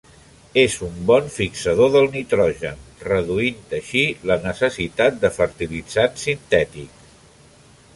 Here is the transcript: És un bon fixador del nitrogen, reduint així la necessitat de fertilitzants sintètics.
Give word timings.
És 0.59 0.77
un 0.85 0.95
bon 1.11 1.27
fixador 1.33 1.91
del 1.97 2.09
nitrogen, 2.15 2.81
reduint 3.09 3.77
així 3.81 4.05
la 4.33 4.41
necessitat 4.49 5.25
de 5.27 5.35
fertilitzants 5.41 6.31
sintètics. 6.31 7.11